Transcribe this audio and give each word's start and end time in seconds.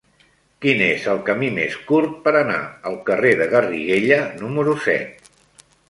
Quin 0.65 0.79
és 0.85 1.03
el 1.11 1.19
camí 1.27 1.49
més 1.59 1.77
curt 1.91 2.17
per 2.25 2.35
anar 2.41 2.57
al 2.93 2.99
carrer 3.11 3.35
de 3.43 3.51
Garriguella 3.55 4.19
número 4.43 4.77
set? 4.89 5.33